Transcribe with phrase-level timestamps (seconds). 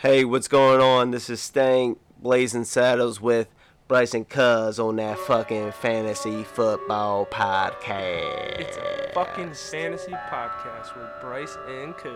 [0.00, 1.10] Hey, what's going on?
[1.10, 3.48] This is Stank Blazing Saddles with
[3.88, 8.58] Bryson Cuz on that fucking fantasy football podcast.
[8.60, 12.12] It's a fucking fantasy podcast with Bryce and Cuz.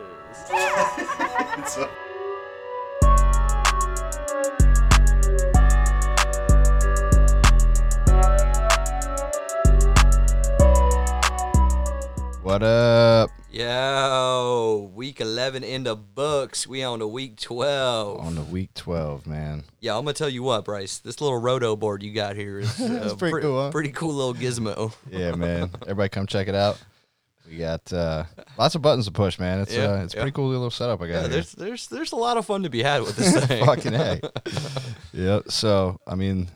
[12.42, 13.31] What up?
[13.53, 16.69] Yo, week 11 in the books.
[16.69, 18.20] We on to week 12.
[18.20, 19.64] On the week 12, man.
[19.80, 20.98] Yeah, I'm going to tell you what, Bryce.
[20.98, 23.70] This little roto board you got here is uh, pretty pre- cool, huh?
[23.73, 24.92] Pretty cool little gizmo.
[25.10, 25.70] Yeah, man.
[25.82, 26.80] Everybody come check it out.
[27.50, 28.23] We got uh,
[28.56, 29.59] lots of buttons to push, man.
[29.59, 30.20] It's Yeah, uh, it's yeah.
[30.20, 31.28] pretty cool little setup I got Yeah, here.
[31.30, 33.64] there's there's there's a lot of fun to be had with this thing.
[33.66, 34.20] Fucking A.
[35.12, 35.40] yeah.
[35.48, 36.48] So, I mean,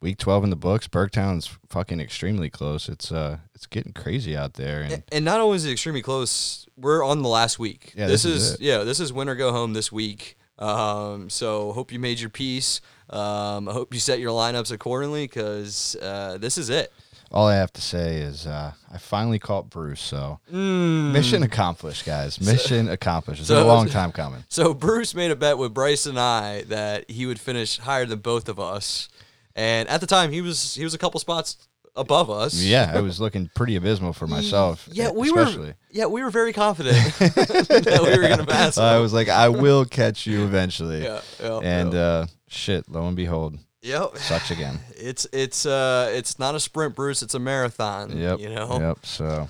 [0.00, 0.86] week 12 in the books.
[0.88, 2.88] Burgtown's fucking extremely close.
[2.88, 4.82] It's uh, it's getting crazy out there.
[4.82, 7.92] And And, and not only is it extremely close, we're on the last week.
[7.96, 10.36] Yeah, this, this is is, yeah, this is win or go home this week.
[10.58, 12.80] Um, so hope you made your peace.
[13.10, 16.92] Um, I hope you set your lineups accordingly because uh, this is it.
[17.30, 20.00] all I have to say is uh, I finally caught Bruce.
[20.00, 22.40] So, mission accomplished, guys.
[22.40, 23.40] Mission accomplished.
[23.40, 24.44] It's been so- a long time coming.
[24.48, 28.20] So Bruce made a bet with Bryce and I that he would finish higher than
[28.20, 29.08] both of us,
[29.56, 31.56] and at the time he was he was a couple spots
[31.96, 32.54] above us.
[32.62, 34.88] Yeah, it was looking pretty abysmal for myself.
[34.92, 35.68] Yeah, we especially.
[35.68, 35.74] were.
[35.90, 38.78] Yeah, we were very confident that we were gonna pass.
[38.78, 41.02] I was like, I will catch you eventually.
[41.02, 41.98] Yeah, yeah, and yeah.
[42.00, 44.18] uh, shit, lo and behold, Yep.
[44.18, 44.78] sucks again.
[44.96, 47.22] It's it's uh it's not a sprint, Bruce.
[47.22, 48.16] It's a marathon.
[48.16, 48.40] Yep.
[48.40, 48.78] You know.
[48.80, 49.06] Yep.
[49.06, 49.48] So,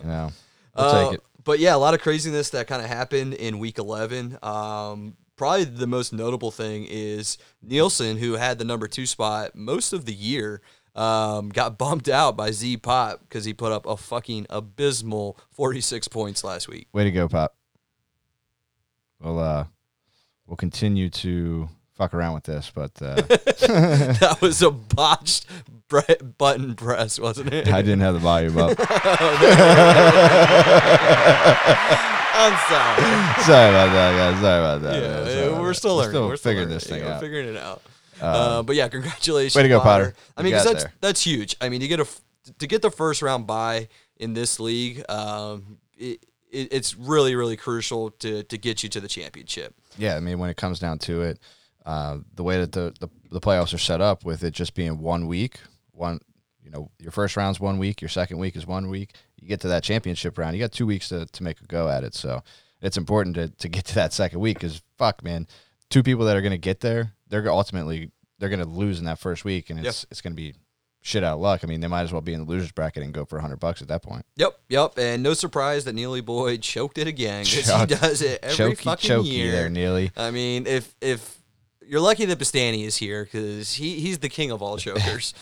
[0.00, 0.30] you know,
[0.76, 1.24] we'll Uh, take it.
[1.44, 4.38] But yeah, a lot of craziness that kind of happened in week 11.
[4.44, 9.92] Um, probably the most notable thing is Nielsen, who had the number two spot most
[9.92, 10.62] of the year,
[10.94, 16.06] um, got bumped out by Z Pop because he put up a fucking abysmal 46
[16.06, 16.86] points last week.
[16.92, 17.56] Way to go, Pop.
[19.20, 19.64] We'll uh,
[20.46, 25.46] we'll continue to fuck around with this, but uh, that was a botched
[25.88, 27.66] bre- button press, wasn't it?
[27.66, 28.78] I didn't have the volume up.
[32.34, 33.42] I'm sorry.
[33.44, 34.40] Sorry about that, guys.
[34.40, 34.94] Sorry about that.
[35.02, 35.24] Yeah.
[35.24, 35.74] Sorry about we're that.
[35.74, 36.10] still learning.
[36.10, 36.74] Still we're still figuring learning.
[36.78, 37.20] this thing Yeah, we're out.
[37.20, 37.82] figuring it out.
[38.20, 40.14] uh, but yeah, congratulations, way to go, Potter.
[40.36, 40.92] I mean, mean, 'cause got that's there.
[41.00, 41.56] that's huge.
[41.60, 42.06] I mean, to get a
[42.58, 47.56] to get the first round bye in this league, um, it, it, it's really really
[47.56, 49.74] crucial to to get you to the championship.
[49.98, 51.38] Yeah, I mean, when it comes down to it,
[51.84, 54.98] uh, the way that the, the the playoffs are set up, with it just being
[55.00, 55.58] one week,
[55.92, 56.20] one,
[56.64, 59.14] you know, your first round's one week, your second week is one week.
[59.42, 61.88] You get to that championship round, you got two weeks to, to make a go
[61.88, 62.14] at it.
[62.14, 62.42] So
[62.80, 65.46] it's important to, to get to that second week because fuck, man,
[65.90, 69.44] two people that are gonna get there, they're ultimately they're gonna lose in that first
[69.44, 70.54] week, and it's it's gonna be
[71.00, 71.60] shit out of luck.
[71.64, 73.58] I mean, they might as well be in the losers bracket and go for hundred
[73.58, 74.24] bucks at that point.
[74.36, 78.38] Yep, yep, and no surprise that Neely Boyd choked it again 'cause he does it
[78.44, 79.50] every Chokey, fucking chokey year.
[79.50, 80.12] there, nearly.
[80.16, 81.41] I mean, if if
[81.86, 85.34] you're lucky that Bastani is here because he, he's the king of all chokers.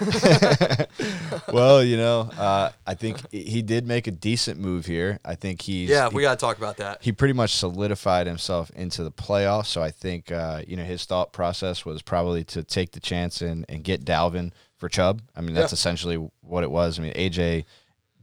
[1.52, 5.18] well, you know, uh, I think he did make a decent move here.
[5.24, 7.02] I think he's yeah, he, we got to talk about that.
[7.02, 9.66] he pretty much solidified himself into the playoffs.
[9.66, 13.40] So I think uh, you know his thought process was probably to take the chance
[13.42, 15.22] and, and get Dalvin for Chubb.
[15.36, 15.76] I mean, that's Yeah.
[15.76, 16.98] essentially what it was.
[16.98, 17.64] I mean, AJ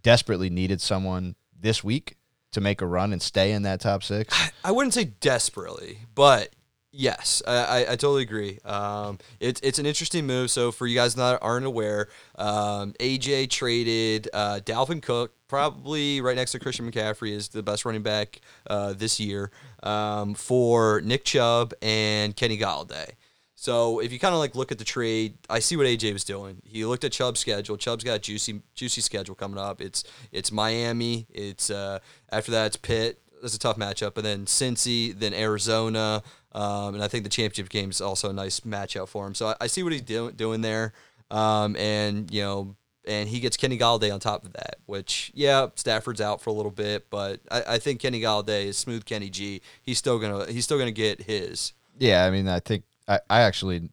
[0.01, 2.15] desperately needed someone this week
[2.51, 4.51] to make a run and stay in that top six.
[4.63, 6.54] I wouldn't say desperately, but
[6.95, 8.59] yes, I, I, I totally agree.
[8.66, 10.50] Um, it's it's an interesting move.
[10.50, 16.35] So for you guys that aren't aware, um, AJ traded uh, Dalvin Cook, probably right
[16.35, 19.51] next to Christian McCaffrey, is the best running back uh, this year,
[19.84, 23.11] um, for Nick Chubb and Kenny Golladay.
[23.55, 26.23] So if you kind of like look at the trade, I see what AJ was
[26.23, 26.61] doing.
[26.66, 27.78] He looked at Chubb's schedule.
[27.78, 29.81] Chubb's got a juicy, juicy schedule coming up.
[29.81, 31.28] It's it's Miami.
[31.29, 32.00] It's uh,
[32.31, 33.22] after that it's Pitt.
[33.41, 36.23] That's a tough matchup, and then Cincy, then Arizona,
[36.55, 39.35] um, and I think the championship game is also a nice matchup for him.
[39.35, 40.93] So I, I see what he's do, doing there,
[41.29, 44.77] um, and you know, and he gets Kenny Golladay on top of that.
[44.85, 48.77] Which yeah, Stafford's out for a little bit, but I, I think Kenny Golladay is
[48.77, 49.61] smooth Kenny G.
[49.81, 51.73] He's still gonna he's still gonna get his.
[51.99, 53.90] Yeah, I mean, I think I, I actually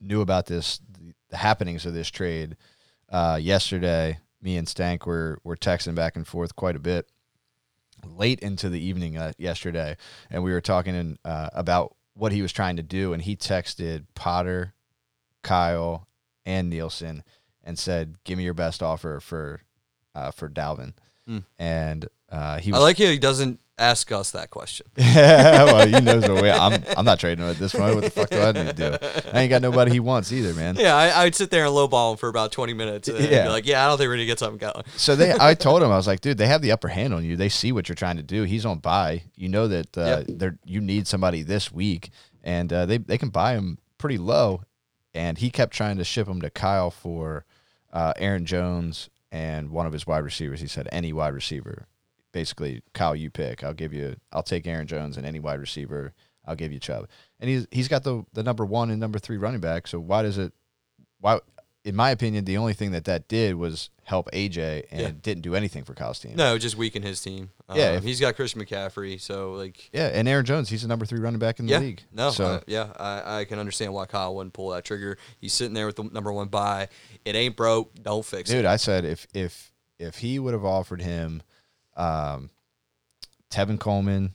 [0.00, 0.80] knew about this,
[1.30, 2.56] the happenings of this trade
[3.08, 4.18] uh, yesterday.
[4.42, 7.08] Me and Stank were were texting back and forth quite a bit
[8.04, 9.96] late into the evening uh, yesterday,
[10.30, 13.12] and we were talking in, uh, about what he was trying to do.
[13.12, 14.74] And he texted Potter,
[15.42, 16.06] Kyle,
[16.46, 17.22] and Nielsen,
[17.62, 19.62] and said, "Give me your best offer for
[20.14, 20.94] uh, for Dalvin."
[21.26, 21.38] Hmm.
[21.58, 24.86] And uh, he I like how he doesn't Ask us that question.
[24.96, 26.52] Yeah, well, he knows the way.
[26.52, 27.96] I'm I'm not trading him at this point.
[27.96, 28.96] What the fuck do I need to do?
[29.32, 30.76] I ain't got nobody he wants either, man.
[30.78, 33.08] Yeah, I, I'd sit there and lowball him for about 20 minutes.
[33.08, 33.42] And Yeah.
[33.44, 34.84] be like, yeah, I don't think we're going to get something going.
[34.96, 37.24] So they, I told him, I was like, dude, they have the upper hand on
[37.24, 37.34] you.
[37.36, 38.44] They see what you're trying to do.
[38.44, 39.24] He's on buy.
[39.34, 40.26] You know that uh, Yep.
[40.28, 42.10] they're you need somebody this week,
[42.44, 44.62] and uh, they they can buy him pretty low.
[45.14, 47.44] And he kept trying to ship him to Kyle for
[47.92, 50.60] uh, Aaron Jones and one of his wide receivers.
[50.60, 51.86] He said any wide receiver,
[52.34, 53.64] basically, Kyle, you pick.
[53.64, 54.16] I'll give you.
[54.32, 56.12] I'll take Aaron Jones and any wide receiver.
[56.44, 57.08] I'll give you Chubb.
[57.40, 59.86] And he's he's got the the number one and number three running back.
[59.86, 60.52] So why does it?
[61.20, 61.40] Why?
[61.84, 65.10] In my opinion, the only thing that that did was help AJ and Yeah.
[65.20, 66.34] didn't do anything for Kyle's team.
[66.34, 67.50] No, just weaken his team.
[67.74, 70.88] Yeah, Um, if- he's got Christian McCaffrey, so like Yeah, and Aaron Jones, he's the
[70.88, 72.00] number three running back in the yeah, league.
[72.10, 75.18] no, so uh, yeah, I, I can understand why Kyle wouldn't pull that trigger.
[75.38, 76.88] He's sitting there with the number one buy.
[77.26, 77.94] It ain't broke.
[78.02, 78.62] Don't fix dude, it.
[78.62, 81.42] Dude, I said if if if he would have offered him
[81.96, 82.50] um,
[83.50, 84.34] Tevin Coleman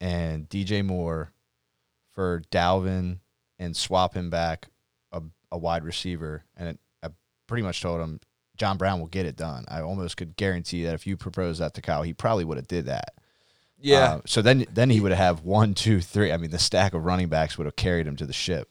[0.00, 1.32] and DJ Moore
[2.12, 3.18] for Dalvin
[3.58, 4.68] and swap him back
[5.12, 7.08] a, a wide receiver, and it, I
[7.46, 8.20] pretty much told him
[8.56, 9.64] John Brown will get it done.
[9.68, 12.68] I almost could guarantee that if you proposed that to Kyle, he probably would have
[12.68, 13.14] did that.
[13.80, 16.30] Yeah, Uh, so then then he would have one, two, three.
[16.32, 18.68] I mean, the stack of running backs would have carried him to the ship.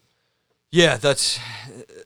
[0.72, 1.38] Yeah, that's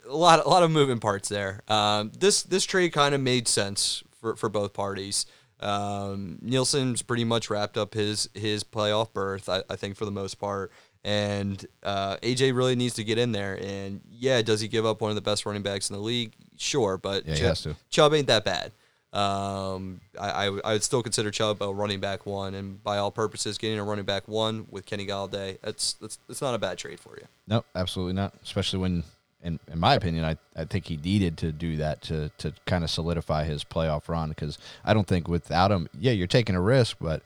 [0.09, 0.43] a lot.
[0.43, 1.61] A lot of moving parts there.
[1.67, 5.27] Um, this this trade kind of made sense for, for both parties.
[5.59, 10.11] Um, Nielsen's pretty much wrapped up his his playoff berth, I, I think, for the
[10.11, 10.71] most part.
[11.03, 13.59] And uh, AJ really needs to get in there.
[13.61, 16.33] And yeah, does he give up one of the best running backs in the league?
[16.57, 17.75] Sure, but Yeah, he Chubb, to.
[17.89, 18.71] Chubb ain't that bad.
[19.13, 23.11] Um, I, I I would still consider Chubb a running back one, and by all
[23.11, 26.77] purposes, getting a running back one with Kenny Golladay, that's that's that's not a bad
[26.77, 27.25] trade for you.
[27.47, 28.33] No, absolutely not.
[28.43, 29.03] Especially when,
[29.45, 32.83] in, in my opinion, I, I think he needed to do that to, to kind
[32.83, 36.61] of solidify his playoff run because I don't think without him, yeah, you're taking a
[36.61, 37.21] risk, but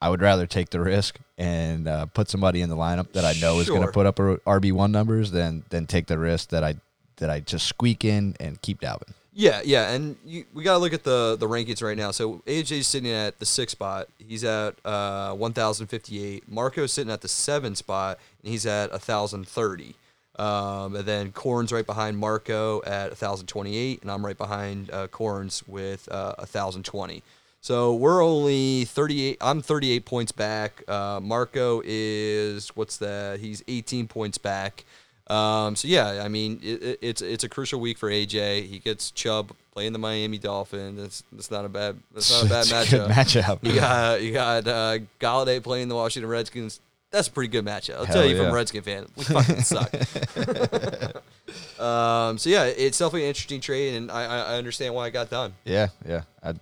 [0.00, 3.34] I would rather take the risk and uh, put somebody in the lineup that I
[3.40, 6.64] know is going to put up RB one numbers than than take the risk that
[6.64, 6.76] I
[7.16, 9.12] that I just squeak in and keep Dalvin.
[9.34, 12.10] Yeah, yeah, and you, we gotta look at the the rankings right now.
[12.10, 14.08] So AJ's sitting at the sixth spot.
[14.18, 16.50] He's at uh, one thousand fifty eight.
[16.50, 19.94] Marco's sitting at the seventh spot, and he's at thousand thirty.
[20.38, 24.90] Um, and then Corn's right behind Marco at thousand twenty eight, and I'm right behind
[24.90, 27.22] uh, Corn's with uh, thousand twenty.
[27.60, 29.38] So we're only thirty eight.
[29.40, 30.82] I'm thirty eight points back.
[30.88, 33.40] Uh, Marco is what's that?
[33.40, 34.84] He's eighteen points back.
[35.28, 38.66] Um, so yeah, I mean, it, it, it's it's a crucial week for AJ.
[38.66, 41.00] He gets Chubb playing the Miami Dolphins.
[41.00, 43.08] That's that's not a bad that's not a bad matchup.
[43.08, 43.58] matchup.
[43.62, 46.80] You got you got uh, Golladay playing the Washington Redskins.
[47.12, 47.96] That's a pretty good matchup.
[47.96, 48.50] I'll Hell tell you from yeah.
[48.50, 49.92] a Redskin fan, we fucking suck.
[51.78, 55.28] um, so yeah, it's definitely an interesting trade, and I, I understand why it got
[55.28, 55.52] done.
[55.64, 56.22] Yeah, yeah.
[56.42, 56.54] I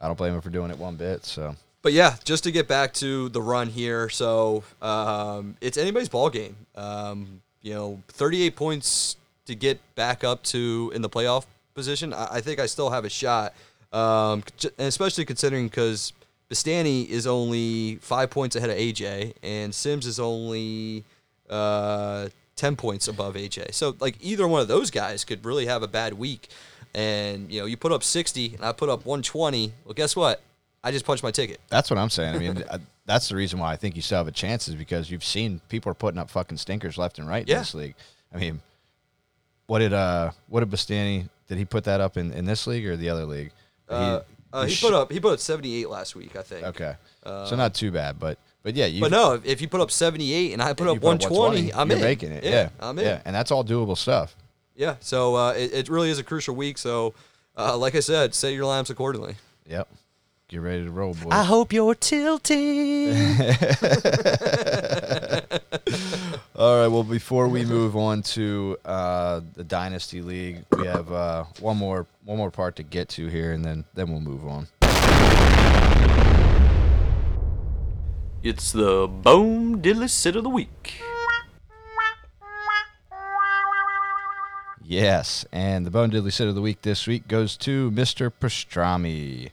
[0.00, 1.26] I don't blame him for doing it one bit.
[1.26, 6.08] So But yeah, just to get back to the run here, so um, it's anybody's
[6.08, 6.56] ball game.
[6.74, 11.44] Um, you know, 38 points to get back up to in the playoff
[11.74, 12.14] position.
[12.14, 13.52] I, I think I still have a shot,
[13.92, 14.42] um,
[14.78, 16.14] and especially considering because
[16.52, 21.04] Bastani is only five points ahead of AJ, and Sims is only
[21.48, 23.72] uh, 10 points above AJ.
[23.72, 26.48] So like either one of those guys could really have a bad week.
[26.94, 29.72] And you know, you put up 60 and I put up 120.
[29.86, 30.42] Well, guess what?
[30.84, 31.58] I just punched my ticket.
[31.70, 32.34] That's what I'm saying.
[32.34, 34.74] I mean, I, that's the reason why I think you still have a chance is
[34.74, 37.56] because you've seen people are putting up fucking stinkers left and right Yeah.
[37.56, 37.94] in this league.
[38.34, 38.60] I mean,
[39.68, 42.86] what did uh what did Bastani did he put that up in, in this league
[42.86, 43.52] or the other league?
[43.88, 44.20] Uh,
[44.52, 46.66] uh, he sh- put up he put up 78 last week, I think.
[46.66, 46.94] okay,
[47.24, 49.90] so not too bad, but but yeah, you But no, if, if you put up
[49.90, 52.02] 78 and I put you up 120, I'm you're in.
[52.04, 52.44] making it.
[52.44, 53.04] Yeah, Yeah, I'm in.
[53.04, 54.36] Yeah, and that's all doable stuff.
[54.76, 56.78] Yeah, so uh, it, it really is a crucial week.
[56.78, 57.12] So,
[57.56, 59.34] uh, like I said, set your lamps accordingly.
[59.68, 59.88] Yep,
[60.48, 61.30] get ready to roll, boy.
[61.30, 62.52] I hope you're tilted.
[66.62, 66.86] All right.
[66.86, 72.06] Well, before we move on to uh, the dynasty league, we have uh, one more
[72.24, 74.68] one more part to get to here, and then then we'll move on.
[78.44, 81.02] It's the Bone Diddly Sit of the Week.
[84.84, 88.30] Yes, and the Bone Diddly Sit of the Week this week goes to Mr.
[88.30, 89.50] Pastrami,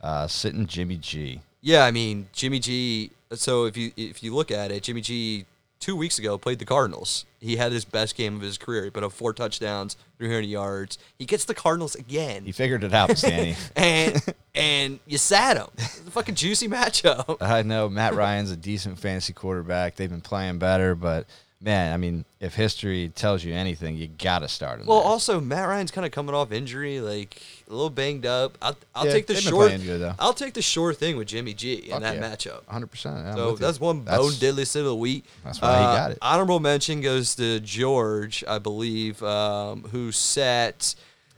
[0.00, 1.40] uh, sitting Jimmy G.
[1.60, 3.10] Yeah, I mean Jimmy G.
[3.32, 5.44] So if you if you look at it, Jimmy G.
[5.82, 7.24] Two weeks ago played the Cardinals.
[7.40, 8.84] He had his best game of his career.
[8.84, 10.96] He put up four touchdowns, 300 yards.
[11.18, 12.44] He gets the Cardinals again.
[12.44, 13.56] He figured it out, Stanny.
[13.74, 14.22] and
[14.54, 15.66] and you sat him.
[15.76, 17.38] It's a fucking juicy matchup.
[17.40, 19.96] I know Matt Ryan's a decent fantasy quarterback.
[19.96, 21.26] They've been playing better, but
[21.62, 24.86] man, I mean, if history tells you anything, you gotta start him.
[24.86, 25.08] Well, there.
[25.08, 28.58] also Matt Ryan's kind of coming off injury, like a little banged up.
[28.60, 29.70] I'll, I'll Yeah, take the short.
[29.82, 30.14] good.
[30.18, 32.22] I'll take the sure thing with Jimmy G in Fuck that yeah.
[32.22, 32.66] matchup.
[32.66, 32.86] 100.
[32.88, 35.24] percent So that's one bone diddly civil of the week.
[35.44, 36.18] That's why he Uh, got it.
[36.20, 40.94] Honorable mention goes to George, I believe, um, who sat.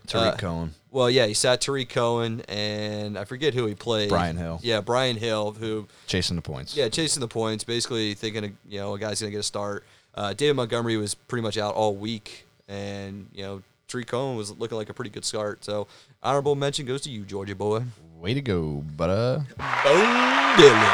[0.06, 0.74] Tarik uh, Cohen.
[0.90, 4.10] Well, yeah, he sat Tarik Cohen, and I forget who he played.
[4.10, 4.60] Brian Hill.
[4.62, 6.76] Yeah, Brian Hill, who chasing the points.
[6.76, 9.84] yeah, chasing the points, basically thinking, you know, a guy's going to get a start.
[10.14, 14.56] Uh, David Montgomery was pretty much out all week, and, you know, Tarik Cohen was
[14.59, 15.64] looking like a pretty good start.
[15.64, 15.87] So,
[16.23, 17.83] honorable mention goes to you, Georgia boy.
[18.21, 19.44] Way to go, butter.
[19.85, 20.88] Bone Dilly.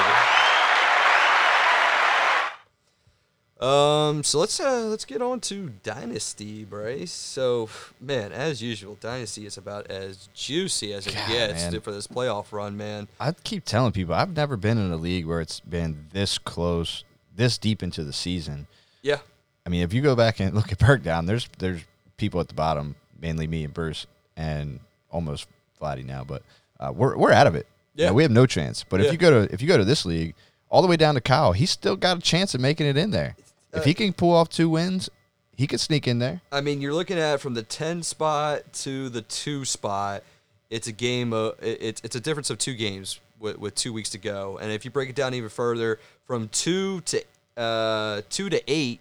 [3.60, 7.12] Um, so let's uh let's get on to Dynasty, Bryce.
[7.12, 7.68] So,
[8.00, 11.80] man, as usual, Dynasty is about as juicy as it God, gets man.
[11.82, 13.06] for this playoff run, man.
[13.20, 17.04] I keep telling people I've never been in a league where it's been this close,
[17.36, 18.66] this deep into the season.
[19.02, 19.18] Yeah,
[19.66, 21.80] I mean, if you go back and look at Burgtown, there's there's
[22.16, 24.80] people at the bottom, mainly me and Bruce, and
[25.10, 25.46] almost
[25.80, 26.42] Vladdy now, but
[26.78, 27.66] uh, we're we're out of it.
[27.94, 28.08] You Yeah.
[28.10, 28.84] know, we have no chance.
[28.88, 29.06] But Yeah.
[29.06, 30.34] if you go to if you go to this league,
[30.70, 33.10] all the way down to Kyle, he's still got a chance of making it in
[33.10, 33.36] there.
[33.72, 35.08] if Uh, he can pull off two wins,
[35.56, 36.40] he could sneak in there.
[36.52, 40.22] I mean, you're looking at from the ten spot to the two spot.
[40.70, 44.10] It's a game of it's it's a difference of two games with, with two weeks
[44.10, 44.58] to go.
[44.60, 47.24] And if you break it down even further, from two to
[47.56, 49.00] uh, two to eight,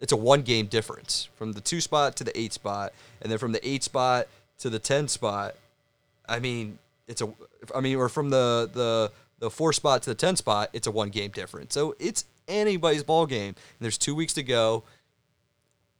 [0.00, 3.38] it's a one game difference from the two spot to the eight spot, and then
[3.38, 5.54] from the eight spot to the ten spot.
[6.28, 7.32] I mean, it's a
[7.74, 10.90] I mean, or from the the the four spot to the ten spot, it's a
[10.90, 11.74] one game difference.
[11.74, 13.48] So it's anybody's ball game.
[13.48, 14.84] And there's two weeks to go.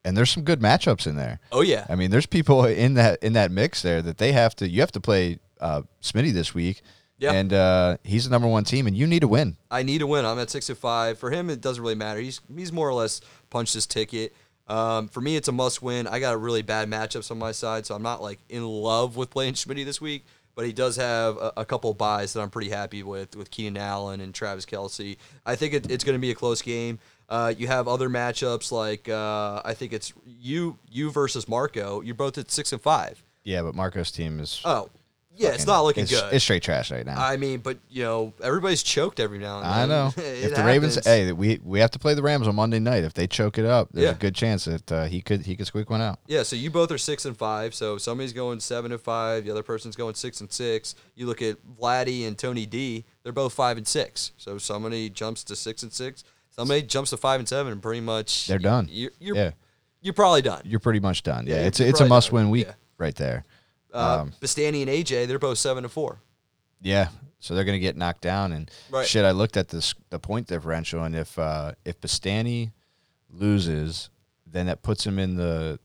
[0.04, 1.40] And there's some good matchups in there.
[1.50, 4.54] Oh yeah, I mean, there's people in that in that mix there that they have
[4.56, 4.68] to.
[4.68, 6.82] You have to play uh, Smitty this week,
[7.24, 7.32] Yeah.
[7.32, 9.56] and uh, he's the number one team, and you need to win.
[9.70, 10.24] I need to win.
[10.24, 11.18] I'm at six and five.
[11.18, 12.20] For him, it doesn't really matter.
[12.20, 14.34] He's he's more or less punched his ticket.
[14.66, 16.06] Um, for me, it's a must win.
[16.06, 19.16] I got a really bad matchups on my side, so I'm not like in love
[19.16, 20.24] with playing Schmitty this week.
[20.56, 23.76] But he does have a, a couple buys that I'm pretty happy with, with Keenan
[23.76, 25.16] Allen and Travis Kelce.
[25.44, 27.00] I think it, it's going to be a close game.
[27.28, 32.02] Uh, you have other matchups like uh, I think it's you you versus Marco.
[32.02, 33.22] You're both at six and five.
[33.42, 34.60] Yeah, but Marco's team is.
[34.64, 34.90] Oh,
[35.36, 36.32] yeah, it's not looking it's, good.
[36.32, 37.18] It's straight trash right now.
[37.20, 39.72] I mean, but you know, everybody's choked every now and then.
[39.72, 40.12] I know.
[40.44, 43.04] If the Ravens, hey, we we have to play the Rams on Monday night.
[43.04, 44.10] If they choke it up, there's Yeah.
[44.12, 46.18] a good chance that uh, he could he could squeak one out.
[46.26, 47.74] Yeah, so you both are six and five.
[47.74, 49.44] So somebody's going seven and five.
[49.44, 50.94] The other person's going six and six.
[51.14, 53.04] You look at Vladdy and Tony D.
[53.22, 54.32] They're both five and six.
[54.36, 56.22] So somebody jumps to six and six.
[56.50, 58.88] Somebody jumps to five and seven, and pretty much They're done.
[58.90, 59.50] You're you're, Yeah.
[60.00, 60.62] you're probably done.
[60.64, 61.46] You're pretty much done.
[61.48, 62.34] Yeah, Yeah, it's a, it's a must done.
[62.42, 62.74] win week Yeah.
[62.98, 63.44] right there.
[63.94, 66.20] Uh, Um, Bastani and AJ, they're both seven to four.
[66.80, 67.08] Yeah,
[67.38, 69.06] so they're gonna get knocked down and Right.
[69.06, 69.24] shit.
[69.24, 72.72] I looked at this the point differential, and if uh, if Bastani
[73.30, 74.10] loses,
[74.46, 75.78] then that puts him in the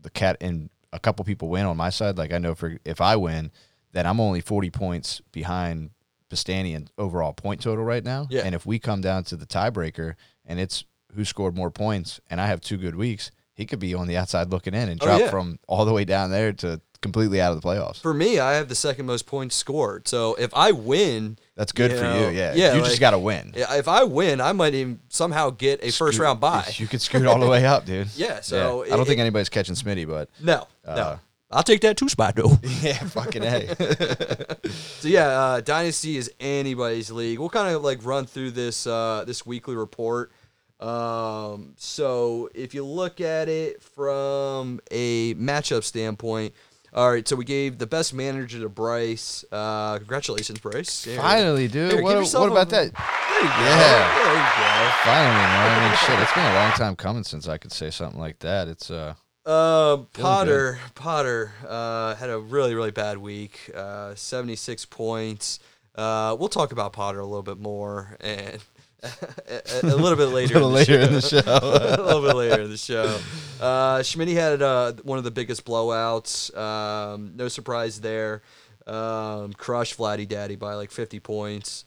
[0.00, 0.36] the cat.
[0.40, 2.16] And a couple people win on my side.
[2.16, 3.50] Like I know for if I win,
[3.92, 5.90] then I'm only 40 points behind
[6.30, 8.26] Bastani in overall point total right now.
[8.30, 8.42] Yeah.
[8.44, 10.14] And if we come down to the tiebreaker,
[10.44, 13.94] and it's who scored more points, and I have two good weeks, he could be
[13.94, 15.30] on the outside looking in and Oh, drop yeah.
[15.30, 18.00] from all the way down there to completely out of the playoffs.
[18.00, 20.06] For me, I have the second most points scored.
[20.08, 22.36] So if I win, That's good You for know, you.
[22.36, 22.54] Yeah.
[22.54, 23.52] yeah, you like- just got to win.
[23.54, 26.66] if I win, I might even somehow get a first Scoot- round bye.
[26.76, 28.08] You could scoot all the way up, dude.
[28.16, 31.20] Yeah, so I don't think it- anybody's catching Smitty, but No, Uh, no.
[31.50, 32.58] I'll take that two spot though.
[32.82, 34.56] yeah, fucking a.
[34.98, 37.38] So yeah, uh, Dynasty is anybody's league.
[37.38, 40.32] We'll kind of like run through this uh, this weekly report.
[40.80, 46.52] Um, so if you look at it from a matchup standpoint,
[46.96, 47.28] all right.
[47.28, 49.44] So we gave the best manager to Bryce.
[49.52, 51.04] Uh, congratulations, Bryce.
[51.04, 51.18] Here.
[51.18, 51.92] Finally, dude.
[51.92, 52.92] Here, what, what about a- that?
[52.94, 53.62] There you go.
[53.62, 54.14] Yeah.
[54.14, 55.80] There you Finally, man.
[55.82, 56.18] I mean, shit.
[56.20, 58.68] It's been a long time coming since I could say something like that.
[58.68, 59.14] It's uh.
[59.44, 63.70] Um, Potter Potter uh, had a really really bad week.
[63.72, 65.60] Uh, Seventy six points.
[65.94, 68.58] Uh, we'll talk about Potter a little bit more and
[69.02, 70.54] a, a little bit a later.
[70.54, 71.40] little in the later in show.
[71.40, 71.42] the show.
[72.00, 73.18] a little bit later in the show.
[73.60, 76.56] Uh, Schmitty had uh, one of the biggest blowouts.
[76.56, 78.42] Um, no surprise there.
[78.86, 81.84] Um, crushed Vladdy Daddy by like 50 points.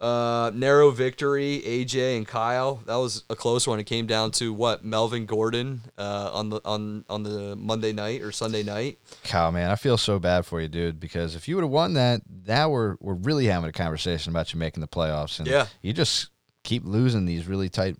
[0.00, 2.82] Uh, narrow victory, AJ and Kyle.
[2.84, 3.78] That was a close one.
[3.78, 8.20] It came down to what Melvin Gordon uh, on the on on the Monday night
[8.20, 8.98] or Sunday night.
[9.22, 11.00] Kyle, man, I feel so bad for you, dude.
[11.00, 14.52] Because if you would have won that, now we're we're really having a conversation about
[14.52, 15.68] you making the playoffs, and Yeah.
[15.80, 16.28] you just
[16.64, 17.96] keep losing these really tight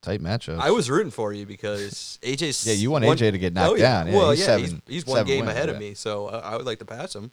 [0.00, 0.58] tight matchups.
[0.60, 3.72] I was rooting for you because AJ's Yeah, you want one- AJ to get knocked
[3.72, 3.82] Oh, yeah.
[4.04, 4.06] down.
[4.08, 6.56] Yeah, well, he's yeah, seven- he's, he's one game ahead of me, so I, I
[6.56, 7.30] would like to pass him.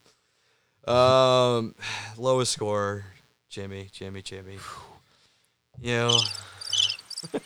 [0.86, 1.76] Um,
[2.18, 3.06] lowest score,
[3.50, 4.58] Jimmy, Jimmy, Jimmy.
[5.82, 6.20] You know,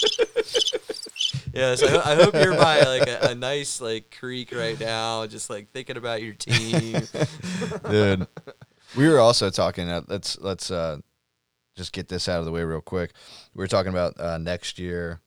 [1.54, 5.26] Yes, I, ho- I hope you're by like a, a nice like creek right now,
[5.26, 7.02] just like thinking about your team.
[7.90, 8.28] dude.
[8.96, 9.90] We were also talking.
[9.90, 10.98] Uh, let's let's uh,
[11.78, 13.14] just get this out of the way real quick.
[13.54, 15.22] We were talking about uh, next year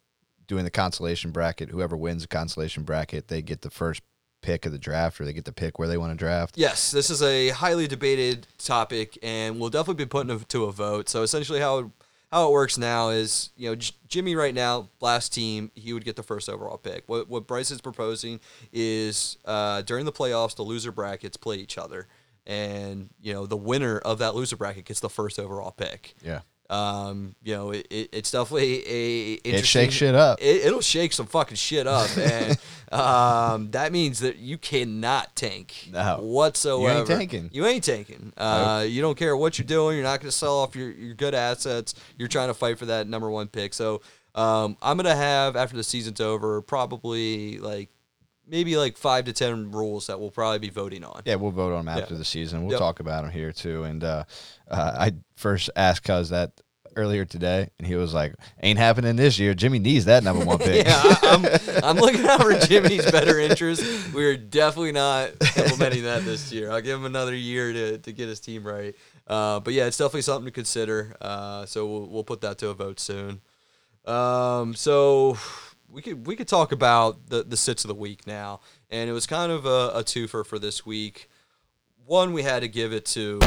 [0.47, 1.71] doing the consolation bracket.
[1.71, 4.03] Whoever wins the consolation bracket, they get the first
[4.43, 6.59] pick of the draft, or they get to pick where they want to draft.
[6.59, 10.73] Yes, this is a highly debated topic, and we'll definitely be putting it to a
[10.73, 11.09] vote.
[11.09, 11.87] So essentially, how it,
[12.33, 16.05] how it works now is, you know, J- Jimmy right now, last team, he would
[16.05, 17.05] get the first overall pick.
[17.07, 18.41] What what Bryce is proposing
[18.73, 22.09] is uh, during the playoffs, the loser brackets play each other,
[22.51, 26.15] and you know, the winner of that loser bracket gets the first overall pick.
[26.25, 30.39] Yeah, Um, you know, it, it, it's definitely a it shakes shit up.
[30.41, 32.59] it, it'll shake some fucking shit up, and
[32.93, 36.19] um, that means that you cannot tank No.
[36.21, 36.93] whatsoever.
[36.93, 37.51] You ain't tanking.
[37.53, 38.33] You ain't tanking.
[38.37, 39.97] Uh, you don't care what you're doing.
[39.97, 41.95] You're not going to sell off your, your good assets.
[42.19, 43.75] You're trying to fight for that number one pick.
[43.75, 44.03] So
[44.35, 47.91] um, I'm going to have after the season's over, probably like
[48.51, 51.23] maybe like five to ten rules that we'll probably be voting on.
[51.25, 52.03] Yeah, we'll vote on them Yeah.
[52.03, 52.63] after the season.
[52.63, 52.79] We'll Yep.
[52.81, 53.85] talk about them here too.
[53.85, 54.25] And uh,
[54.71, 56.61] uh, I first asked Cuz that
[56.97, 59.55] earlier today, and he was like, "Ain't happening this year.
[59.55, 63.39] Jimmy needs that number one pick." yeah, I, I'm, I'm looking out for Jimmy's better
[63.39, 64.13] interest.
[64.13, 66.71] We're definitely not implementing that this year.
[66.73, 68.95] I'll give him another year to, to get his team right.
[69.29, 71.15] Uh, but yeah, it's definitely something to consider.
[71.21, 73.41] Uh, so we'll, we'll put that to a vote soon.
[74.05, 75.39] Um, so
[75.91, 79.13] we could we could talk about the the sits of the week now, and it
[79.13, 81.29] was kind of a, a twofer for this week.
[82.07, 83.39] One, we had to give it to.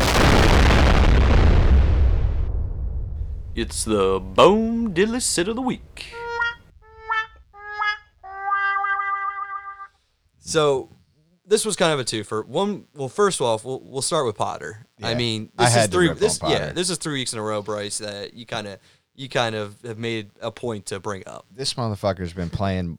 [3.56, 6.14] It's the Bone Diddly Sit of the Week.
[10.40, 10.90] So
[11.46, 12.46] this was kind of a twofer.
[12.46, 14.88] One, well, first off, we'll, we'll start with Potter.
[15.02, 15.18] I Yeah.
[15.18, 16.14] mean, I this had is three.
[16.14, 18.00] This, yeah, this is three weeks in a row, Bryce.
[18.00, 18.80] That you kind of,
[19.16, 21.46] you kind of have made a point to bring up.
[21.52, 22.98] this motherfucker's been playing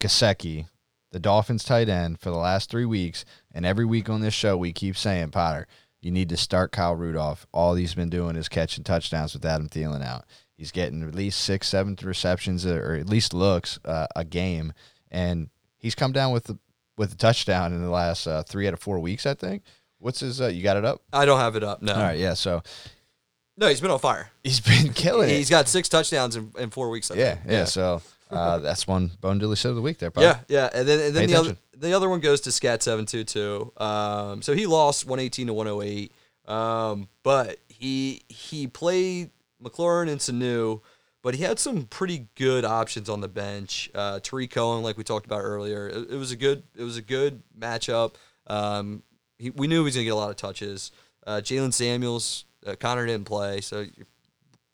[0.00, 0.66] Gesicki,
[1.12, 3.24] the Dolphins tight end, for the last three weeks.
[3.52, 5.66] And every week on this show, we keep saying, Potter,
[6.00, 7.46] you need to start Kyle Rudolph.
[7.52, 10.24] All he's been doing is catching touchdowns with Adam Thielen out.
[10.56, 14.72] He's getting at least six, seven receptions, uh, or at least looks uh, a game,
[15.10, 16.58] and he's come down with the,
[16.96, 19.26] with a touchdown in the last uh, three out of four weeks.
[19.26, 19.64] I think.
[19.98, 20.40] What's his?
[20.40, 21.02] Uh, you got it up?
[21.12, 21.82] I don't have it up.
[21.82, 22.34] No, All right, yeah.
[22.34, 22.62] So
[23.56, 24.30] no, he's been on fire.
[24.44, 25.50] he's been killing He's it.
[25.50, 27.10] got six touchdowns in, in four weeks.
[27.10, 27.50] I Yeah, think.
[27.50, 27.64] yeah.
[27.64, 30.40] So uh, that's one bone dilly set of the week there, Potter.
[30.48, 32.82] Yeah, yeah, and then and then Pay the other the other one goes to Scat
[32.82, 33.72] seven two two.
[33.76, 36.12] Um, so he lost one eighteen to one hundred eight.
[36.46, 39.30] Um, but he he played
[39.62, 40.80] McLaurin and Sanu,
[41.22, 43.90] but he had some pretty good options on the bench.
[43.94, 46.96] Uh, Tarik Cohen, like we talked about earlier, it, it was a good it was
[46.96, 48.14] a good matchup.
[48.46, 49.02] Um,
[49.38, 50.92] he, we knew he was gonna get a lot of touches.
[51.26, 54.04] Uh, Jaylen Samuels, uh, Connor didn't play, so you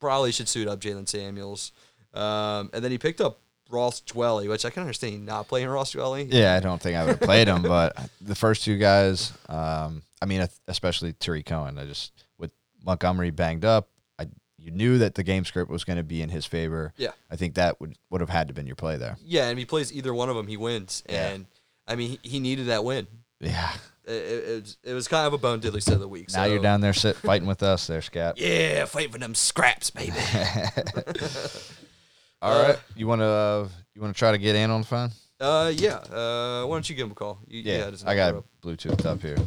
[0.00, 1.72] probably should suit up Jaylen Samuels.
[2.14, 3.38] Um, and then he picked up
[3.70, 6.28] Ross Dwelley, which I can understand not playing Ross Dwelley.
[6.30, 10.02] Yeah, I don't think I would have played him, but the first two guys, um,
[10.20, 12.50] I mean, especially Tarik Cohen, I just with
[12.84, 14.26] Montgomery banged up, I
[14.58, 16.92] you knew that the game script was going to be in his favor.
[16.96, 17.12] Yeah.
[17.30, 19.16] I think that would would have had to been your play there.
[19.24, 21.02] Yeah, and if he plays either one of them, he wins.
[21.08, 21.30] Yeah.
[21.30, 21.46] And
[21.86, 23.06] I mean, he, he needed that win.
[23.40, 23.72] Yeah.
[24.04, 26.32] It, it, it, was, kind of a bone diddly set of the week.
[26.32, 28.34] Now you're down there sit, fighting with us there, Scat.
[28.38, 30.16] Yeah, fighting for them scraps, baby.
[32.42, 34.86] All right, you want to uh, you want to try to get in on the
[34.86, 35.10] phone?
[35.40, 35.96] uh, yeah.
[35.96, 37.38] Uh, why don't you give him a call?
[37.46, 38.44] You, Yeah, his I got.
[38.62, 39.38] Bluetooth up here.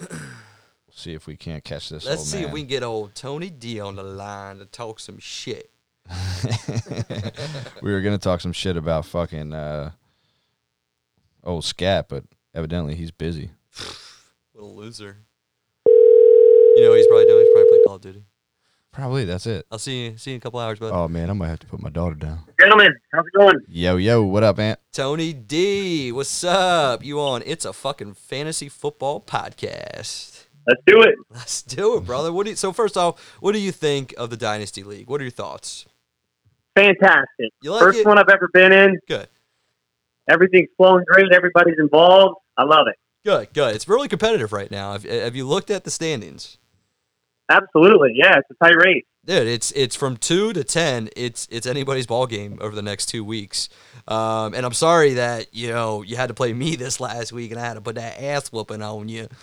[0.92, 2.04] We'll see if we can't catch this.
[2.04, 5.18] Let's see if we can get old Tony D on the line to talk some
[5.18, 5.70] shit.
[7.80, 9.92] we were gonna talk some shit about fucking uh,
[11.42, 13.52] old Scat, but evidently he's busy.
[14.54, 15.18] Little loser.
[15.86, 17.44] You know what he's probably doing?
[17.44, 18.24] He's probably playing Call of Duty.
[18.92, 19.66] Probably that's it.
[19.70, 20.18] I'll see you.
[20.18, 20.90] See you in a couple hours, bud.
[20.92, 22.40] Oh man, I might have to put my daughter down.
[22.60, 23.56] Gentlemen, how's it going?
[23.68, 24.78] Yo, yo, what up, Ant?
[24.92, 27.02] Tony D, what's up?
[27.02, 27.42] You on?
[27.46, 30.44] It's a fucking fantasy football podcast.
[30.66, 31.14] Let's do it.
[31.30, 32.32] Let's do it, brother.
[32.32, 35.08] What do you, so first off, what do you think of the Dynasty League?
[35.08, 35.86] What are your thoughts?
[36.76, 37.50] Fantastic.
[37.62, 38.06] You like First it?
[38.06, 38.98] one I've ever been in.
[39.08, 39.28] Good,
[40.28, 41.32] Everything's flowing great.
[41.32, 42.36] Everybody's involved.
[42.56, 42.96] I love it.
[43.24, 43.74] Good, good.
[43.74, 44.92] It's really competitive right now.
[44.92, 46.58] Have, have you looked at the standings?
[47.50, 48.12] Absolutely.
[48.14, 49.04] Yeah, it's a tight race.
[49.24, 51.08] Dude, it's it's from two to ten.
[51.14, 53.68] It's it's anybody's ball game over the next two weeks.
[54.08, 57.52] Um, and I'm sorry that you know you had to play me this last week,
[57.52, 59.28] and I had to put that ass whooping on you.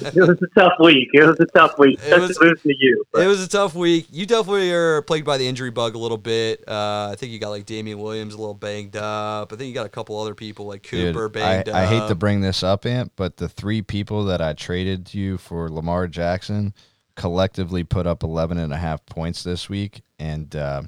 [0.00, 1.08] It was a tough week.
[1.12, 1.98] It was a tough week.
[2.02, 3.04] It was- to you.
[3.14, 4.06] It was a tough week.
[4.10, 6.64] You definitely are plagued by the injury bug a little bit.
[6.66, 9.52] Uh, I think you got like Damien Williams a little banged up.
[9.52, 12.08] I think you got a couple other people like Cooper Dude, I, banged I hate
[12.08, 16.06] to bring this up, Ant, but the three people that I traded you for Lamar
[16.08, 16.74] Jackson
[17.18, 20.02] collectively put up 11 and a half points this week.
[20.18, 20.84] And uh,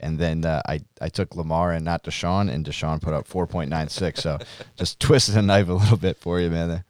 [0.00, 4.18] and then uh, I I took Lamar and not Deshaun, and Deshaun put up 4.96.
[4.18, 4.38] So
[4.76, 6.84] just twisted the knife a little bit for you, man.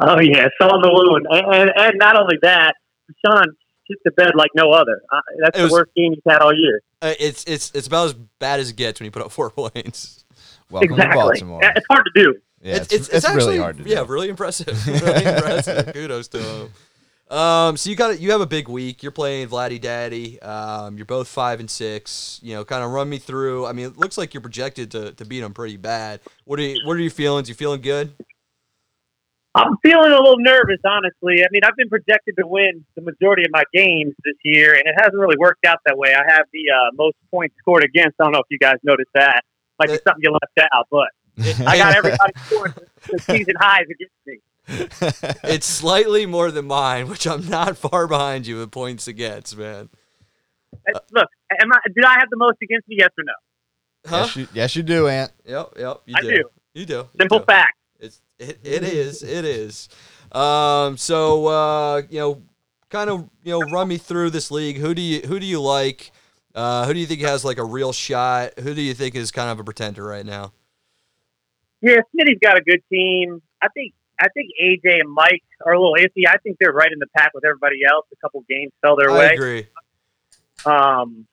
[0.00, 2.74] Oh yeah, saw the wound, and, and and not only that,
[3.10, 3.46] Deshaun
[3.88, 5.00] hit the bed like no other.
[5.12, 6.80] Uh, that's It the was- worst game he's had all year.
[7.02, 9.50] Uh, it's it's it's about as bad as it gets when you put up four
[9.62, 10.24] points.
[10.70, 11.08] Welcome to.
[11.08, 11.60] Baltimore.
[11.64, 12.34] It's hard to do.
[12.60, 13.90] Yeah, it's, it's, it's, really actually, hard to do.
[13.90, 14.86] yeah, really impressive.
[14.86, 15.92] really impressive.
[15.92, 16.68] Kudos to him.
[17.30, 19.02] Um, so you got you have a big week.
[19.02, 20.40] You're playing Vladdy Daddy.
[20.40, 22.40] Um, you're both five and six.
[22.42, 23.66] You know, kind of run me through.
[23.66, 26.20] I mean, it looks like you're projected to, to beat them pretty bad.
[26.44, 27.48] What are you What are your feelings?
[27.48, 28.14] You feeling good?
[29.54, 31.42] I'm feeling a little nervous, honestly.
[31.42, 34.82] I mean, I've been projected to win the majority of my games this year, and
[34.86, 36.14] it hasn't really worked out that way.
[36.14, 38.16] I have the uh, most points scored against.
[38.20, 39.42] I don't know if you guys noticed that.
[39.78, 41.08] Might be something you left out, but
[41.66, 42.74] I got everybody scoring
[43.10, 44.38] the season highs against me.
[45.44, 49.88] it's slightly more than mine, which I'm not far behind you with points against, man.
[50.94, 51.28] Uh, Look,
[51.60, 52.96] am I, did I have the most against me?
[52.98, 53.32] Yes or no?
[54.06, 54.16] Huh?
[54.16, 55.32] Yes, you, yes, you do, Ant.
[55.44, 56.02] Yep, yep.
[56.06, 56.28] You I do.
[56.28, 56.42] do.
[56.74, 56.94] You do.
[56.94, 57.44] You Simple do.
[57.46, 57.76] fact.
[57.98, 59.88] It's it, it is it is.
[60.30, 62.42] Um, so uh, you know,
[62.90, 64.76] kind of you know, run me through this league.
[64.76, 66.12] Who do you who do you like?
[66.54, 68.58] Uh, who do you think has like a real shot?
[68.60, 70.52] Who do you think is kind of a pretender right now?
[71.80, 73.40] Yeah, Smitty's got a good team.
[73.62, 76.26] I think I think AJ and Mike are a little iffy.
[76.28, 78.06] I think they're right in the pack with everybody else.
[78.12, 79.26] A couple games fell their I way.
[79.34, 79.66] agree.
[80.66, 81.26] Um,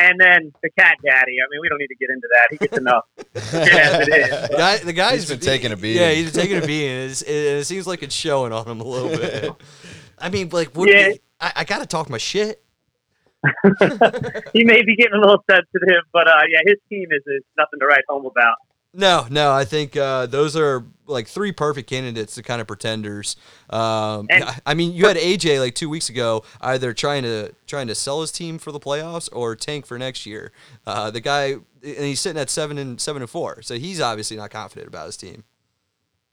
[0.00, 1.36] and then the cat daddy.
[1.38, 2.48] I mean, we don't need to get into that.
[2.50, 3.04] He gets enough.
[3.34, 4.48] shit as it is.
[4.48, 6.02] The guy, the guy's He's been taking a beating.
[6.02, 6.90] Yeah, he's been taking a beating.
[6.90, 9.52] and It's, it, it seems like it's showing on him a little bit.
[10.18, 10.88] I mean, like, what?
[10.88, 11.12] Yeah.
[11.40, 12.62] I, I got to talk my shit.
[14.52, 17.78] He may be getting a little sensitive, but uh, yeah, his team is, is nothing
[17.80, 18.56] to write home about.
[18.96, 23.34] No, no, I think uh, those are like three perfect candidates to kind of pretenders.
[23.68, 27.88] Um, And- I- mean, you had AJ like two weeks ago, either trying to trying
[27.88, 30.52] to sell his team for the playoffs or tank for next year.
[30.86, 34.36] Uh, the guy, and he's sitting at seven and seven and four, so he's obviously
[34.36, 35.42] not confident about his team.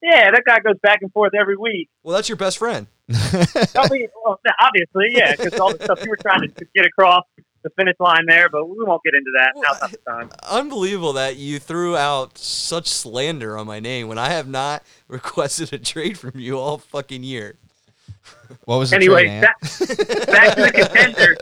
[0.03, 1.87] Yeah, that guy goes back and forth every week.
[2.03, 2.87] Well, that's your best friend.
[3.13, 6.85] I mean, well, obviously, yeah, because all the stuff you were trying to, to get
[6.85, 7.23] across
[7.63, 9.51] the finish line there, but we won't get into that.
[9.55, 10.29] Well, Now's not the time.
[10.49, 15.73] Unbelievable that you threw out such slander on my name when I have not requested
[15.73, 17.57] a trade from you all fucking year.
[18.65, 19.59] What was the Anyway, trade, back,
[20.27, 21.37] back to the contenders.